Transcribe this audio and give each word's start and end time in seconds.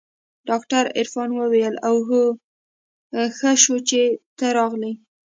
ډاکتر 0.49 0.83
عرفان 0.99 1.29
وويل 1.39 1.75
اوهو 1.89 2.23
ښه 3.37 3.51
شو 3.63 3.75
چې 3.89 4.01
ته 4.37 4.45
راغلې. 4.57 4.93